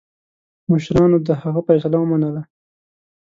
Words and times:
مشرانو 0.71 1.17
د 1.27 1.29
هغه 1.41 1.61
فیصله 1.67 1.97
ومنله. 1.99 2.41